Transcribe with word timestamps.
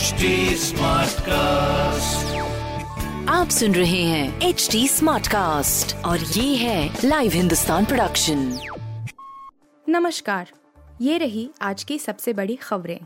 HD 0.00 0.26
Smartcast. 0.56 2.26
आप 3.28 3.48
सुन 3.50 3.74
रहे 3.74 4.02
हैं 4.02 4.40
एच 4.40 4.68
डी 4.72 4.88
स्मार्ट 4.88 5.26
कास्ट 5.26 5.96
और 5.96 6.18
ये 6.18 6.56
है 6.56 6.98
लाइव 7.04 7.32
हिंदुस्तान 7.32 7.84
प्रोडक्शन 7.84 8.60
नमस्कार 9.88 10.50
ये 11.00 11.18
रही 11.18 11.50
आज 11.62 11.84
की 11.84 11.98
सबसे 11.98 12.32
बड़ी 12.32 12.56
खबरें। 12.56 13.00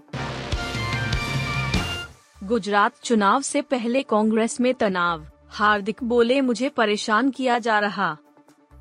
गुजरात 2.45 2.93
चुनाव 3.04 3.42
से 3.42 3.62
पहले 3.62 4.02
कांग्रेस 4.02 4.61
में 4.61 4.74
तनाव। 4.74 5.26
हार्दिक 5.48 6.04
बोले 6.04 6.40
मुझे 6.40 6.68
परेशान 6.68 7.30
किया 7.30 7.58
जा 7.58 7.79
रहा। 7.79 8.16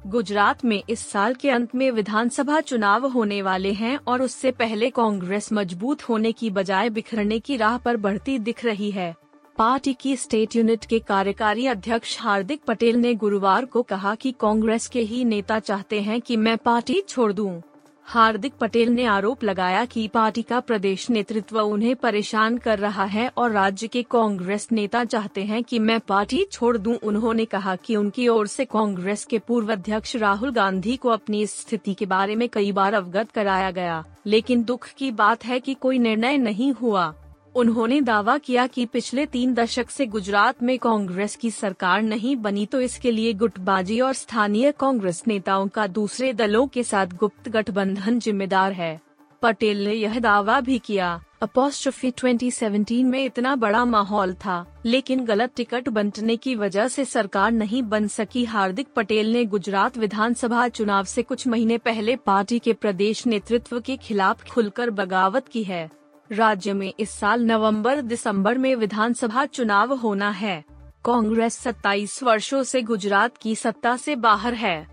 गुजरात 0.07 0.63
में 0.65 0.81
इस 0.89 1.07
साल 1.07 1.33
के 1.33 1.49
अंत 1.49 1.75
में 1.75 1.89
विधानसभा 1.91 2.59
चुनाव 2.61 3.05
होने 3.07 3.41
वाले 3.41 3.71
हैं 3.71 3.97
और 4.07 4.21
उससे 4.21 4.51
पहले 4.51 4.89
कांग्रेस 4.89 5.51
मज़बूत 5.53 6.01
होने 6.01 6.31
की 6.31 6.49
बजाय 6.49 6.89
बिखरने 6.89 7.39
की 7.39 7.57
राह 7.57 7.77
पर 7.77 7.97
बढ़ती 7.97 8.37
दिख 8.39 8.65
रही 8.65 8.91
है 8.91 9.13
पार्टी 9.57 9.93
की 9.93 10.15
स्टेट 10.15 10.55
यूनिट 10.55 10.85
के 10.85 10.99
कार्यकारी 10.99 11.67
अध्यक्ष 11.67 12.19
हार्दिक 12.21 12.61
पटेल 12.67 12.95
ने 12.95 13.13
गुरुवार 13.15 13.65
को 13.65 13.81
कहा 13.81 14.15
कि 14.15 14.31
कांग्रेस 14.39 14.87
के 14.87 15.01
ही 15.01 15.23
नेता 15.25 15.59
चाहते 15.59 16.01
हैं 16.01 16.21
कि 16.21 16.37
मैं 16.37 16.57
पार्टी 16.57 17.01
छोड़ 17.01 17.31
दूँ। 17.33 17.61
हार्दिक 18.05 18.53
पटेल 18.53 18.89
ने 18.89 19.05
आरोप 19.05 19.43
लगाया 19.43 19.85
कि 19.85 20.07
पार्टी 20.07 20.41
का 20.41 20.59
प्रदेश 20.59 21.09
नेतृत्व 21.09 21.59
उन्हें 21.59 21.95
परेशान 21.95 22.57
कर 22.57 22.79
रहा 22.79 23.03
है 23.03 23.27
और 23.37 23.51
राज्य 23.51 23.87
के 23.87 24.03
कांग्रेस 24.03 24.67
नेता 24.71 25.03
चाहते 25.05 25.43
हैं 25.43 25.63
कि 25.63 25.79
मैं 25.79 25.99
पार्टी 25.99 26.43
छोड़ 26.51 26.77
दूँ। 26.77 26.95
उन्होंने 26.95 27.45
कहा 27.45 27.75
कि 27.75 27.95
उनकी 27.95 28.27
ओर 28.27 28.47
से 28.47 28.65
कांग्रेस 28.65 29.25
के 29.25 29.39
पूर्व 29.39 29.71
अध्यक्ष 29.71 30.15
राहुल 30.15 30.51
गांधी 30.51 30.95
को 30.97 31.09
अपनी 31.09 31.45
स्थिति 31.47 31.93
के 31.93 32.05
बारे 32.05 32.35
में 32.35 32.47
कई 32.49 32.71
बार 32.71 32.93
अवगत 32.93 33.31
कराया 33.31 33.71
गया 33.71 34.03
लेकिन 34.25 34.63
दुख 34.63 34.87
की 34.97 35.11
बात 35.11 35.45
है 35.45 35.59
कि 35.59 35.73
कोई 35.73 35.99
निर्णय 35.99 36.37
नहीं 36.37 36.71
हुआ 36.73 37.13
उन्होंने 37.55 38.01
दावा 38.01 38.37
किया 38.37 38.67
कि 38.67 38.85
पिछले 38.85 39.25
तीन 39.25 39.53
दशक 39.53 39.89
से 39.89 40.05
गुजरात 40.05 40.63
में 40.63 40.77
कांग्रेस 40.79 41.35
की 41.35 41.51
सरकार 41.51 42.01
नहीं 42.01 42.35
बनी 42.35 42.65
तो 42.65 42.79
इसके 42.81 43.11
लिए 43.11 43.33
गुटबाजी 43.33 43.99
और 43.99 44.13
स्थानीय 44.13 44.71
कांग्रेस 44.71 45.23
नेताओं 45.27 45.67
का 45.67 45.87
दूसरे 45.87 46.33
दलों 46.33 46.67
के 46.67 46.83
साथ 46.83 47.07
गुप्त 47.07 47.49
गठबंधन 47.49 48.19
जिम्मेदार 48.19 48.71
है। 48.71 48.99
पटेल 49.41 49.83
ने 49.85 49.93
यह 49.93 50.19
दावा 50.19 50.59
भी 50.59 50.79
किया, 50.79 51.21
अपोस्ट्रफी 51.41 52.11
2017 52.11 53.03
में 53.03 53.23
इतना 53.25 53.55
बड़ा 53.55 53.85
माहौल 53.85 54.33
था, 54.33 54.65
लेकिन 54.85 55.25
गलत 55.25 55.51
टिकट 55.55 55.89
बंटने 55.89 56.37
की 56.37 56.55
वजह 56.55 56.87
से 56.87 57.05
सरकार 57.05 57.51
नहीं 57.51 57.83
बन 57.83 58.07
सकी। 58.07 58.45
हार्दिक 58.45 58.87
पटेल 58.95 59.33
ने 59.33 59.45
गुजरात 59.45 59.97
विधानसभा 59.97 60.67
चुनाव 60.67 61.03
से 61.03 61.23
कुछ 61.23 61.47
महीने 61.47 61.77
पहले 61.77 62.15
पार्टी 62.15 62.59
के 62.59 62.73
प्रदेश 62.73 63.27
नेतृत्व 63.27 63.79
के 63.79 63.97
खिलाफ 63.97 64.49
खुलकर 64.49 64.89
बगावत 64.89 65.47
की 65.47 65.63
है। 65.63 65.89
राज्य 66.31 66.73
में 66.73 66.93
इस 66.99 67.09
साल 67.09 67.43
नवंबर, 67.43 68.01
दिसंबर 68.01 68.57
में 68.57 68.75
विधानसभा 68.75 69.45
चुनाव 69.45 69.93
होना 69.93 70.29
है। 70.29 70.63
कांग्रेस 71.05 71.53
27 71.53 72.23
वर्षों 72.23 72.63
से 72.63 72.81
गुजरात 72.81 73.37
की 73.37 73.55
सत्ता 73.55 73.97
से 73.97 74.15
बाहर 74.15 74.53
है। 74.53 74.87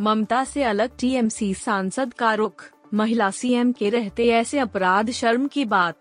ममता 0.00 0.44
से 0.44 0.62
अलग 0.62 0.90
टीएमसी 0.98 1.54
सांसद 1.54 2.14
का 2.14 2.34
रुख, 2.34 2.70
महिला 2.94 3.30
सीएम 3.30 3.72
के 3.72 3.90
रहते 3.90 4.28
ऐसे 4.28 4.58
अपराध 4.58 5.10
शर्म 5.10 5.46
की 5.46 5.64
बात। 5.64 5.96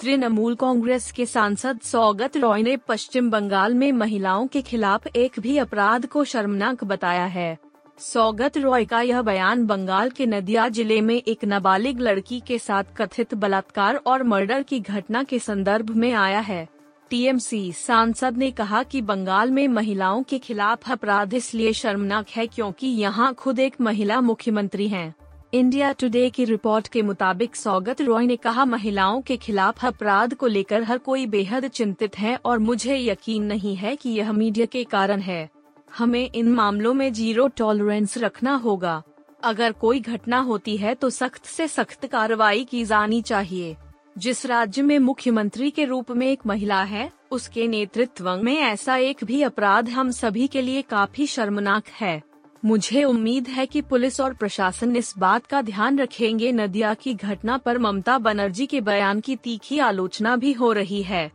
तृणमूल 0.00 0.54
कांग्रेस 0.54 1.12
के 1.12 1.26
सांसद 1.26 1.80
सौगत 1.80 2.36
रॉय 2.36 2.62
ने 2.62 2.76
पश्चिम 2.76 3.30
बंगाल 3.30 3.74
में 3.74 3.92
महिलाओं 3.92 4.46
के 4.46 4.62
खिलाफ 4.62 5.06
एक 5.06 5.40
भी 5.40 5.58
अपराध 5.58 6.06
को 6.06 6.24
शर्मनाक 6.24 6.84
बताया 6.84 7.24
है। 7.24 7.58
सौगत 7.98 8.56
रॉय 8.58 8.84
का 8.84 9.00
यह 9.00 9.20
बयान 9.22 9.64
बंगाल 9.66 10.10
के 10.10 10.24
नदिया 10.26 10.68
ज़िले 10.68 11.00
में 11.00 11.14
एक 11.14 11.44
नाबालिग 11.44 12.00
लड़की 12.00 12.40
के 12.40 12.58
साथ 12.58 12.84
कथित 12.96 13.32
बलात्कार 13.34 13.96
और 13.96 14.22
मर्डर 14.22 14.62
की 14.62 14.80
घटना 14.80 15.22
के 15.22 15.38
संदर्भ 15.38 15.90
में 15.90 16.12
आया 16.12 16.40
है 16.40 16.66
टीएमसी 17.10 17.72
सांसद 17.72 18.36
ने 18.36 18.50
कहा 18.50 18.82
कि 18.82 19.02
बंगाल 19.02 19.50
में 19.50 19.66
महिलाओं 19.68 20.22
के 20.22 20.38
खिलाफ 20.38 20.90
अपराध 20.90 21.34
इसलिए 21.34 21.72
शर्मनाक 21.72 22.28
है 22.28 22.46
क्योंकि 22.46 22.86
यहाँ 22.86 23.32
खुद 23.34 23.58
एक 23.58 23.80
महिला 23.80 24.20
मुख्यमंत्री 24.20 24.88
हैं। 24.88 25.14
इंडिया 25.52 25.92
टुडे 25.92 26.28
की 26.30 26.44
रिपोर्ट 26.44 26.88
के 26.88 27.02
मुताबिक 27.02 27.56
सौगत 27.56 28.00
रॉय 28.02 28.26
ने 28.26 28.36
कहा, 28.36 28.64
महिलाओं 28.64 29.20
के 29.20 29.36
खिलाफ 29.36 29.84
अपराध 29.84 30.34
को 30.34 30.46
लेकर 30.46 30.82
हर 30.82 30.98
कोई 30.98 31.26
बेहद 31.26 31.68
चिंतित 31.68 32.18
है 32.18 32.36
और 32.36 32.58
मुझे 32.58 32.98
यकीन 32.98 33.44
नहीं 33.44 33.76
है 33.76 33.96
कि 33.96 34.10
यह 34.10 34.32
मीडिया 34.32 34.66
के 34.66 34.84
कारण 34.84 35.20
है 35.20 35.55
हमें 35.98 36.30
इन 36.34 36.48
मामलों 36.48 36.94
में 36.94 37.12
ज़ीरो 37.12 37.46
टॉलरेंस 37.48 38.18
रखना 38.18 38.54
होगा। 38.54 39.02
अगर 39.44 39.72
कोई 39.72 40.00
घटना 40.00 40.38
होती 40.38 40.76
है 40.76 40.94
तो 40.94 41.10
सख्त 41.10 41.44
से 41.44 41.68
सख्त 41.68 42.06
कार्रवाई 42.06 42.64
की 42.64 42.84
जानी 42.84 43.22
चाहिए। 43.22 43.76
जिस 44.18 44.44
राज्य 44.46 44.82
में 44.82 44.98
मुख्यमंत्री 44.98 45.70
के 45.70 45.84
रूप 45.84 46.10
में 46.10 46.26
एक 46.26 46.46
महिला 46.46 46.82
है, 46.82 47.10
उसके 47.30 47.66
नेतृत्व 47.68 48.30
में 48.36 48.56
ऐसा 48.56 48.96
एक 48.96 49.24
भी 49.24 49.42
अपराध 49.42 49.88
हम 49.88 50.10
सभी 50.10 50.46
के 50.46 50.62
लिए 50.62 50.82
काफ़ी 50.82 51.26
शर्मनाक 51.26 51.88
है। 52.00 52.22
मुझे 52.64 53.04
उम्मीद 53.04 53.48
है 53.48 53.66
कि 53.66 53.80
पुलिस 53.82 54.20
और 54.20 54.34
प्रशासन 54.34 54.96
इस 54.96 55.12
बात 55.18 55.46
का 55.46 55.62
ध्यान 55.62 55.98
रखेंगे। 55.98 56.52
नदिया 56.52 56.94
की 56.94 57.14
घटना 57.14 57.56
पर 57.56 57.78
ममता 57.78 58.18
बनर्जी 58.18 58.66
के 58.66 58.80
बयान 58.80 59.20
की 59.20 59.36
तीखी 59.36 59.78
आलोचना 59.78 60.36
भी 60.36 60.52
हो 60.52 60.72
रही 60.72 61.02
है। 61.02 61.30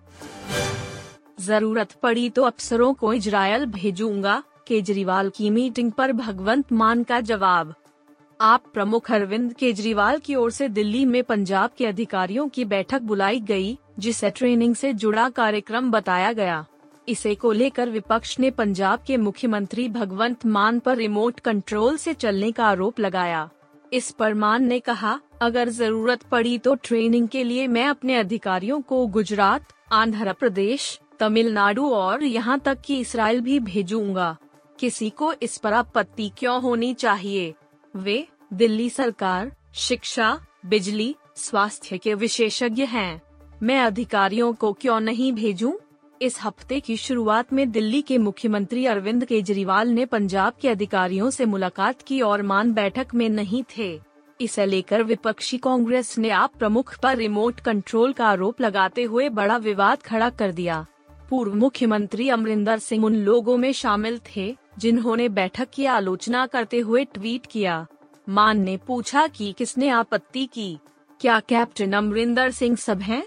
ज़रूरत 1.39 1.91
पड़ी 1.93 2.29
तो 2.29 2.43
अफसरों 2.43 2.93
को 2.93 3.13
इजरायल 3.13 3.65
भेजूँगा। 3.65 4.41
केजरीवाल 4.67 5.29
की 5.29 5.49
मीटिंग 5.49 5.91
पर 5.91 6.11
भगवंत 6.13 6.71
मान 6.71 7.03
का 7.03 7.19
जवाब। 7.21 7.73
आप 8.39 8.63
प्रमुख 8.73 9.11
अरविंद 9.11 9.53
केजरीवाल 9.53 10.19
की 10.19 10.35
ओर 10.35 10.51
से 10.51 10.67
दिल्ली 10.69 11.05
में 11.05 11.23
पंजाब 11.23 11.69
के 11.77 11.85
अधिकारियों 11.85 12.47
की 12.49 12.65
बैठक 12.65 13.01
बुलाई 13.01 13.39
गई, 13.39 13.77
जिसे 13.99 14.29
ट्रेनिंग 14.29 14.75
से 14.75 14.93
जुड़ा 14.93 15.29
कार्यक्रम 15.29 15.91
बताया 15.91 16.31
गया। 16.33 16.65
इसे 17.07 17.33
को 17.35 17.51
लेकर 17.51 17.89
विपक्ष 17.89 18.39
ने 18.39 18.51
पंजाब 18.51 19.03
के 19.07 19.17
मुख्यमंत्री 19.17 19.87
भगवंत 19.89 20.45
मान 20.45 20.79
पर 20.79 20.97
रिमोट 20.97 21.39
कंट्रोल 21.39 21.97
से 21.97 22.13
चलने 22.13 22.51
का 22.51 22.65
आरोप 22.65 22.99
लगाया। 22.99 23.49
इस 23.91 24.11
पर 24.11 24.33
मान 24.33 24.65
ने 24.65 24.79
कहा 24.79 25.19
अगर 25.41 25.69
ज़रूरत 25.69 26.23
पड़ी 26.23 26.57
तो 26.57 26.75
ट्रेनिंग 26.75 27.27
के 27.27 27.43
लिए 27.43 27.67
मैं 27.67 27.85
अपने 27.85 28.15
अधिकारियों 28.15 28.81
को 28.81 29.05
गुजरात 29.07 29.73
आंध्र 29.91 30.33
प्रदेश 30.33 30.99
तमिलनाडु 31.19 31.89
और 31.89 32.23
यहाँ 32.23 32.59
तक 32.59 32.81
कि 32.81 32.99
इसराइल 32.99 33.41
भी 33.41 33.59
भेजूँगा। 33.59 34.35
किसी 34.81 35.09
को 35.09 35.33
इस 35.33 35.57
पर 35.57 35.73
आपत्ति 35.73 36.31
क्यों 36.37 36.61
होनी 36.61 36.93
चाहिए? 36.93 37.53
वे, 37.95 38.27
दिल्ली 38.53 38.89
सरकार, 38.89 39.55
शिक्षा, 39.73 40.45
बिजली, 40.65 41.15
स्वास्थ्य 41.35 41.97
के 41.97 42.13
विशेषज्ञ 42.13 42.85
हैं। 42.85 43.21
मैं 43.63 43.79
अधिकारियों 43.79 44.53
को 44.53 44.73
क्यों 44.73 44.99
नहीं 44.99 45.33
भेजूं? 45.33 45.73
इस 46.21 46.43
हफ़्ते 46.43 46.79
की 46.79 46.97
शुरुआत 46.97 47.53
में 47.53 47.71
दिल्ली 47.71 48.01
के 48.01 48.17
मुख्यमंत्री 48.17 48.85
अरविंद 48.85 49.25
केजरीवाल 49.25 49.89
ने 49.89 50.05
पंजाब 50.05 50.53
के 50.61 50.69
अधिकारियों 50.69 51.29
से 51.29 51.45
मुलाकात 51.45 52.01
की 52.01 52.21
और 52.21 52.41
मान 52.41 52.73
बैठक 52.73 53.07
में 53.15 53.29
नहीं 53.29 53.63
थे। 53.77 53.99
इसे 54.41 54.65
लेकर 54.65 55.03
विपक्षी 55.03 55.57
कांग्रेस 55.57 56.17
ने 56.17 56.29
आप 56.29 56.51
प्रमुख 56.59 56.99
पर 56.99 57.17
रिमोट 57.17 57.59
कंट्रोल 57.59 58.13
का 58.13 58.27
आरोप 58.27 58.61
लगाते 58.61 59.03
हुए 59.03 59.29
बड़ा 59.29 59.57
विवाद 59.57 60.01
खड़ा 60.01 60.29
कर 60.29 60.51
दिया। 60.51 60.85
पूर्व 61.29 61.55
मुख्यमंत्री 61.55 62.29
अमरिंदर 62.29 62.79
सिंह 62.79 63.05
उन 63.05 63.15
लोगों 63.15 63.57
में 63.57 63.73
शामिल 63.73 64.19
थे 64.19 64.60
जिन्होंने 64.79 65.29
बैठक 65.29 65.69
की 65.73 65.85
आलोचना 65.85 66.45
करते 66.45 66.79
हुए 66.79 67.05
ट्वीट 67.05 67.45
किया। 67.45 67.87
मान 68.29 68.59
ने 68.59 68.77
पूछा 68.77 69.27
कि 69.27 69.55
किसने 69.57 69.89
आपत्ति 69.89 70.45
की? 70.45 70.77
क्या 71.19 71.39
कैप्टन 71.39 71.93
अमरिंदर 71.93 72.51
सिंह 72.51 72.75
सब 72.75 72.99
हैं? 72.99 73.23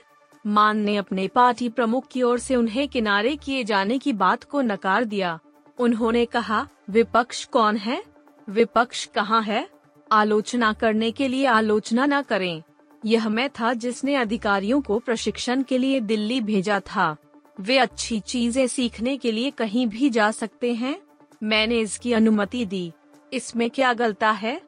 मान 0.47 0.78
ने 0.78 0.97
अपने 0.97 1.28
पार्टी 1.28 1.69
प्रमुख 1.69 2.06
की 2.06 2.22
ओर 2.22 2.38
से 2.38 2.56
उन्हें 2.56 2.88
किनारे 2.88 3.37
किए 3.37 3.65
जाने 3.65 3.99
की 3.99 4.12
बात 4.12 4.44
को 4.44 4.60
नकार 4.60 5.05
दिया। 5.05 5.38
उन्होंने 5.78 6.25
कहा, 6.25 6.69
विपक्ष 6.91 7.44
कौन 7.44 7.76
है? 7.76 8.05
विपक्ष 8.49 9.05
कहाँ 9.05 9.43
है? 9.43 9.69
आलोचना 10.12 10.72
करने 10.72 11.11
के 11.11 11.28
लिए 11.28 11.47
आलोचना 11.47 12.06
न 12.06 12.22
करें। 12.22 12.62
यह 13.05 13.29
मैं 13.29 13.50
था 13.50 13.75
जिसने 13.75 14.14
अधिकारियों 14.14 14.81
को 14.81 14.99
प्रशिक्षण 14.99 15.62
के 15.62 15.79
लिए 15.79 16.00
दिल्ली 16.00 16.40
भेजा 16.40 16.81
था। 16.81 17.17
वे 17.61 17.79
अच्छी 17.79 18.20
चीज़ें 18.20 18.67
सीखने 18.67 19.17
के 19.17 19.32
लिए 19.32 19.50
कहीं 19.50 19.87
भी 19.87 20.11
जा 20.11 20.31
सकते 20.31 20.75
हैं। 20.75 21.00
मैंने 21.44 21.79
इसकी 21.79 22.12
अनुमति 22.12 22.64
दी। 22.64 22.93
इसमें 23.32 23.70
क्या 23.70 23.93
गलता 23.93 24.31
है? 24.31 24.62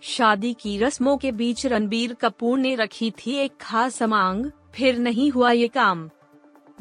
शादी 0.00 0.56
की 0.60 0.78
रस्मों 0.78 1.16
के 1.16 1.32
बीच 1.32 1.66
रणबीर 1.66 2.14
कपूर 2.14 2.58
ने 2.58 2.74
रखी 2.74 3.10
थी 3.10 3.30
एक 3.30 3.52
खास 3.60 4.02
मांग 4.02 4.50
फिर 4.74 4.98
नहीं 4.98 5.30
हुआ 5.30 5.50
ये 5.50 5.68
काम। 5.68 6.10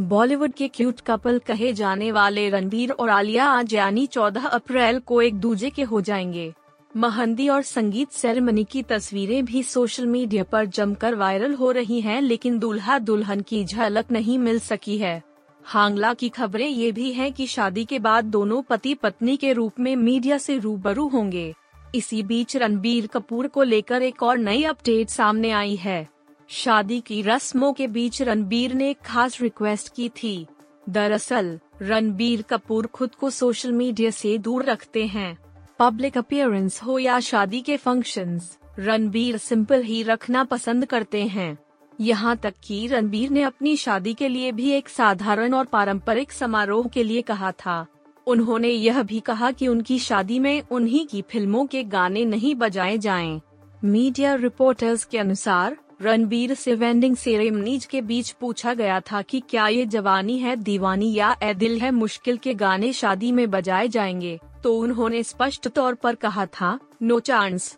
बॉलीवुड 0.01 0.53
के 0.53 0.67
क्यूट 0.67 0.99
कपल 0.99 1.39
कहे 1.39 1.73
जाने 1.73 2.11
वाले 2.11 2.49
रणबीर 2.49 2.91
और 2.91 3.09
आलिया 3.09 3.45
आज 3.45 3.73
यानी 3.73 4.07
14 4.07 4.45
अप्रैल 4.45 4.99
को 4.99 5.21
एक 5.21 5.35
दूजे 5.35 5.69
के 5.69 5.83
हो 5.83 6.01
जाएँगे। 6.01 6.53
महंदी 6.97 7.49
और 7.49 7.61
संगीत 7.61 8.11
सेरेमनी 8.11 8.63
की 8.63 8.83
तस्वीरें 8.83 9.45
भी 9.45 9.63
सोशल 9.63 10.05
मीडिया 10.05 10.43
पर 10.43 10.65
जमकर 10.65 11.15
वायरल 11.15 11.53
हो 11.53 11.71
रही 11.71 12.01
हैं, 12.01 12.21
लेकिन 12.21 12.59
दूल्हा 12.59 12.99
दुल्हन 12.99 13.41
की 13.41 13.65
झलक 13.65 14.11
नहीं 14.11 14.39
मिल 14.39 14.59
सकी 14.59 14.97
है। 14.97 15.34
हांगला 15.67 16.13
की 16.13 16.29
खबरें 16.29 16.67
ये 16.67 16.91
भी 16.91 17.11
हैं 17.13 17.33
कि 17.33 17.47
शादी 17.47 17.85
के 17.85 17.99
बाद 17.99 18.25
दोनों 18.25 18.61
पति 18.61 18.93
पत्नी 18.93 19.37
के 19.37 19.53
रूप 19.53 19.79
में 19.79 19.95
मीडिया 19.95 20.37
से 20.37 20.57
रूबरू 20.57 21.07
होंगे। 21.07 21.53
इसी 21.95 22.23
बीच 22.23 22.57
रणबीर 22.57 23.07
कपूर 23.07 23.47
को 23.47 23.63
लेकर 23.63 24.01
एक 24.01 24.23
और 24.23 24.37
नई 24.37 24.63
अपडेट 24.63 25.09
सामने 25.09 25.51
आई 25.51 25.75
है। 25.75 26.07
शादी 26.47 26.99
की 27.01 27.21
रस्मों 27.21 27.73
के 27.73 27.87
बीच 27.87 28.21
रणबीर 28.21 28.73
ने 28.73 28.89
एक 28.89 28.97
खास 29.05 29.41
रिक्वेस्ट 29.41 29.93
की 29.95 30.09
थी। 30.09 30.45
दरअसल 30.89 31.59
रणबीर 31.81 32.41
कपूर 32.41 32.87
खुद 32.87 33.15
को 33.15 33.29
सोशल 33.29 33.71
मीडिया 33.71 34.09
से 34.09 34.37
दूर 34.37 34.65
रखते 34.65 35.05
हैं। 35.05 35.37
पब्लिक 35.79 36.17
अपियरेंस 36.17 36.83
हो 36.83 36.99
या 36.99 37.19
शादी 37.19 37.61
के 37.61 37.77
फ़ंक्शंस, 37.77 38.57
रणबीर 38.79 39.37
सिंपल 39.37 39.81
ही 39.81 40.03
रखना 40.03 40.43
पसंद 40.43 40.85
करते 40.85 41.23
हैं। 41.23 41.64
यहाँ 42.01 42.35
तक 42.37 42.53
कि 42.63 42.85
रणबीर 42.87 43.29
ने 43.29 43.41
अपनी 43.41 43.75
शादी 43.77 44.13
के 44.13 44.27
लिए 44.27 44.51
भी 44.51 44.71
एक 44.71 44.89
साधारण 44.89 45.53
और 45.53 45.65
पारंपरिक 45.65 46.31
समारोह 46.31 46.87
के 46.87 47.03
लिए 47.03 47.21
कहा 47.21 47.51
था 47.51 47.85
उन्होंने 48.27 48.69
यह 48.69 49.01
भी 49.03 49.19
कहा 49.19 49.51
कि 49.51 49.67
उनकी 49.67 49.99
शादी 49.99 50.39
में 50.39 50.61
उन्हीं 50.71 51.05
की 51.07 51.21
फ़िल्मों 51.21 51.65
के 51.65 51.83
गाने 51.83 52.25
नहीं 52.25 52.55
बजाए 52.55 52.97
जाएँ। 52.97 53.41
मीडिया 53.83 54.33
रिपोर्टर्स 54.35 55.03
के 55.03 55.17
अनुसार, 55.17 55.77
रणबीर 56.01 56.53
से 56.53 56.75
वेंडिंग 56.75 57.15
सेरेमनीज 57.15 57.85
के 57.85 58.01
बीच 58.01 58.31
पूछा 58.31 58.73
गया 58.73 58.99
था 59.01 59.21
कि 59.21 59.39
क्या 59.49 59.67
ये 59.67 59.85
जवानी 59.85 60.37
है, 60.39 60.55
दीवानी 60.55 61.13
या 61.13 61.35
ए 61.43 61.53
दिल 61.53 61.79
है, 61.79 61.91
मुश्किल 61.91 62.37
के 62.37 62.53
गाने 62.53 62.91
शादी 62.93 63.31
में 63.31 63.49
बजाए 63.51 63.87
जाएँगे 63.87 64.39
तो 64.63 64.77
उन्होंने 64.77 65.23
स्पष्ट 65.23 65.67
तौर 65.67 65.93
पर 65.93 66.15
कहा 66.15 66.45
था, 66.45 66.79
नो 67.01 67.19
चांस 67.19 67.77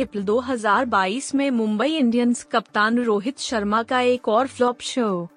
अप्रैल 0.00 0.24
2022 0.24 1.34
में 1.34 1.50
मुंबई 1.50 1.88
इंडियंस 1.88 2.42
कप्तान 2.42 2.98
रोहित 2.98 3.38
शर्मा 3.38 3.82
का 3.82 4.00
एक 4.00 4.28
और 4.28 4.46
फ्लॉप 4.46 4.80
शो। 4.80 5.28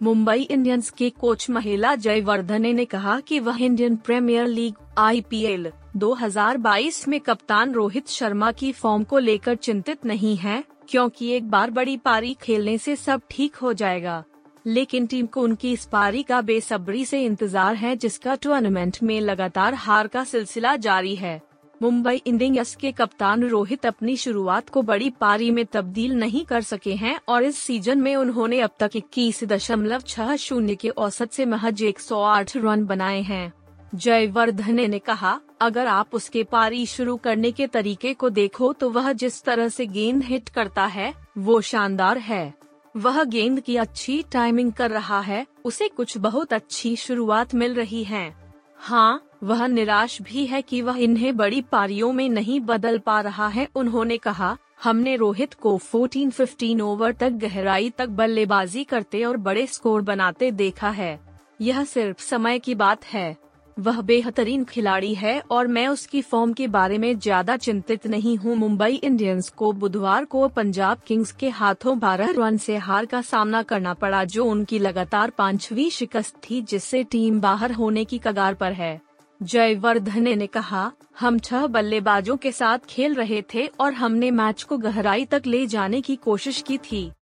मुंबई 0.00 0.42
इंडियंस 0.42 0.90
के 0.90 1.08
कोच 1.10 1.48
महिला 1.50 1.94
जयवर्धने 1.94 2.72
ने 2.72 2.84
कहा 2.84 3.18
कि 3.20 3.40
वह 3.40 3.56
इंडियन 3.60 3.96
प्रीमियर 3.96 4.46
लीग 4.46 4.74
आईपीएल 4.98 5.70
2022 5.96 7.06
में 7.08 7.18
कप्तान 7.20 7.72
रोहित 7.72 8.08
शर्मा 8.08 8.52
की 8.52 8.70
फॉर्म 8.72 9.04
को 9.04 9.18
लेकर 9.18 9.54
चिंतित 9.56 10.06
नहीं 10.06 10.36
है, 10.36 10.62
क्योंकि 10.88 11.30
एक 11.30 11.50
बार 11.50 11.70
बड़ी 11.70 11.96
पारी 11.96 12.36
खेलने 12.42 12.78
से 12.78 12.96
सब 12.96 13.22
ठीक 13.30 13.56
हो 13.56 13.72
जाएगा। 13.72 14.22
लेकिन 14.66 15.06
टीम 15.06 15.26
को 15.26 15.42
उनकी 15.42 15.72
इस 15.72 15.84
पारी 15.84 16.22
का 16.22 16.40
बेसब्री 16.42 17.04
से 17.04 17.24
इंतज़ार 17.24 17.74
है 17.74 17.96
जिसका 17.96 18.34
टूर्नामेंट 18.34 19.02
में 19.02 19.20
लगातार 19.20 19.74
हार 19.74 20.06
का 20.06 20.24
सिलसिला 20.24 20.76
जारी 20.78 21.14
है। 21.16 21.40
मुंबई 21.82 22.16
इंडियंस 22.16 22.74
के 22.76 22.90
कप्तान 22.92 23.42
रोहित 23.44 23.86
अपनी 23.86 24.16
शुरुआत 24.16 24.68
को 24.68 24.82
बड़ी 24.82 25.10
पारी 25.10 25.50
में 25.50 25.64
तब्दील 25.66 26.14
नहीं 26.14 26.44
कर 26.44 26.60
सके 26.60 26.94
हैं 26.94 27.18
और 27.28 27.44
इस 27.44 27.58
सीज़न 27.58 27.98
में 27.98 28.14
उन्होंने 28.16 28.60
अब 28.60 28.70
तक 28.80 28.96
इक्कीस 28.96 29.42
दशमलव 29.44 30.00
छह 30.00 30.34
शून्य 30.36 30.74
के 30.74 30.88
औसत 30.88 31.32
से 31.32 31.46
महज 31.46 31.82
108 31.82 32.56
रन 32.56 32.84
बनाए 32.84 33.20
हैं। 33.20 33.52
जयवर्धने 33.94 34.86
ने 34.88 34.98
कहा, 34.98 35.38
अगर 35.60 35.86
आप 35.86 36.14
उसके 36.14 36.42
पारी 36.44 36.84
शुरू 36.86 37.16
करने 37.16 37.52
के 37.52 37.66
तरीके 37.66 38.14
को 38.14 38.30
देखो 38.30 38.72
तो 38.72 38.90
वह 38.90 39.12
जिस 39.12 39.42
तरह 39.44 39.68
से 39.68 39.86
गेंद 39.86 40.24
हिट 40.24 40.48
करता 40.48 40.86
है, 40.86 41.14
वो 41.38 41.60
शानदार 41.60 42.18
है। 42.18 42.54
वह 42.96 43.22
गेंद 43.24 43.60
की 43.60 43.76
अच्छी 43.76 44.22
टाइमिंग 44.32 44.72
कर 44.72 44.90
रहा 44.90 45.20
है, 45.20 45.46
उसे 45.64 45.88
कुछ 45.88 46.18
बहुत 46.18 46.52
अच्छी 46.52 46.94
शुरुआत 46.96 47.54
मिल 47.54 47.74
रही 47.74 48.04
है। 48.04 48.34
हाँ 48.78 49.27
वह 49.42 49.66
निराश 49.66 50.22
भी 50.22 50.46
है 50.46 50.62
कि 50.62 50.82
वह 50.82 50.96
इन्हें 50.96 51.36
बड़ी 51.36 51.60
पारियों 51.62 52.12
में 52.12 52.28
नहीं 52.28 52.60
बदल 52.60 52.98
पा 52.98 53.20
रहा 53.20 53.48
है, 53.48 53.68
उन्होंने 53.76 54.16
कहा, 54.16 54.56
हमने 54.82 55.16
रोहित 55.16 55.54
को 55.54 55.78
14-15 55.78 56.80
ओवर 56.80 57.12
तक 57.12 57.30
गहराई 57.30 57.90
तक 57.90 58.08
बल्लेबाजी 58.08 58.84
करते 58.84 59.24
और 59.24 59.36
बड़े 59.36 59.66
स्कोर 59.66 60.02
बनाते 60.02 60.50
देखा 60.50 60.90
है। 60.90 61.18
यह 61.60 61.84
सिर्फ़ 61.84 62.22
समय 62.22 62.58
की 62.58 62.74
बात 62.74 63.04
है। 63.04 63.36
वह 63.76 64.00
बेहतरीन 64.00 64.64
खिलाड़ी 64.64 65.14
है 65.14 65.40
और 65.50 65.66
मैं 65.66 65.86
उसकी 65.88 66.22
फॉर्म 66.22 66.52
के 66.52 66.66
बारे 66.66 66.98
में 66.98 67.18
ज़्यादा 67.18 67.56
चिंतित 67.56 68.06
नहीं 68.06 68.36
हूँ। 68.36 68.56
मुंबई 68.56 68.94
इंडियंस 68.94 69.48
को 69.48 69.72
बुधवार 69.72 70.24
को 70.24 70.48
पंजाब 70.48 71.00
किंग्स 71.06 71.32
के 71.32 71.48
हाथों 71.48 71.98
12 71.98 72.34
रन 72.38 72.56
से 72.56 72.76
हार 72.76 73.06
का 73.06 73.20
सामना 73.22 73.62
करना 73.62 73.94
पड़ा, 73.94 74.24
जो 74.24 74.44
उनकी 74.44 74.78
लगातार 74.78 75.30
पांचवी 75.30 75.90
शिकस्त 75.90 76.40
थी, 76.40 76.62
जिससे 76.62 77.04
टीम 77.04 77.40
बाहर 77.40 77.72
होने 77.72 78.04
की 78.04 78.18
कगार 78.18 78.54
पर 78.54 78.72
है। 78.72 79.07
जयवर्धने 79.40 80.34
ने 80.36 80.46
कहा, 80.46 80.92
हम 81.20 81.38
छह 81.38 81.66
बल्लेबाजों 81.66 82.36
के 82.36 82.52
साथ 82.52 82.78
खेल 82.88 83.14
रहे 83.14 83.42
थे 83.54 83.66
और 83.80 83.92
हमने 83.92 84.30
मैच 84.30 84.62
को 84.62 84.78
गहराई 84.78 85.24
तक 85.24 85.42
ले 85.46 85.66
जाने 85.66 86.00
की 86.00 86.16
कोशिश 86.16 86.62
की 86.62 86.78
थी। 86.78 87.12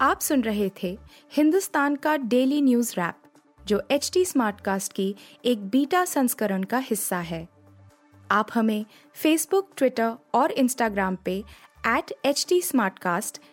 आप 0.00 0.20
सुन 0.20 0.42
रहे 0.42 0.70
थे 0.82 0.98
हिंदुस्तान 1.32 1.96
का 1.96 2.16
डेली 2.16 2.60
न्यूज़ 2.62 2.92
रैप, 2.92 3.14
जो 3.66 3.82
एच 3.90 4.10
टी 4.14 4.24
स्मार्टकास्ट 4.24 4.92
की 4.92 5.14
एक 5.44 5.66
बीटा 5.66 6.04
संस्करण 6.04 6.62
का 6.62 6.78
हिस्सा 6.78 7.18
है। 7.18 7.46
आप 8.30 8.48
हमें 8.54 8.84
फेसबुक 9.14 9.70
ट्विटर 9.76 10.14
और 10.34 10.52
इंस्टाग्राम 10.52 11.16
पे 11.24 11.44
एट 11.86 12.12
एच 12.24 12.46
टी 12.48 12.60